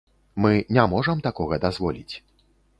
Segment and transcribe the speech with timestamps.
[0.45, 2.13] Мы не можам такога дазволіць.